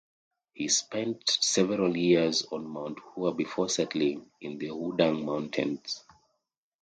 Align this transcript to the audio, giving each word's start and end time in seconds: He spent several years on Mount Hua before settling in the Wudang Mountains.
He 0.55 0.67
spent 0.67 1.29
several 1.29 1.95
years 1.95 2.45
on 2.51 2.67
Mount 2.67 2.97
Hua 2.97 3.33
before 3.33 3.69
settling 3.69 4.31
in 4.41 4.57
the 4.57 4.69
Wudang 4.69 5.23
Mountains. 5.23 6.03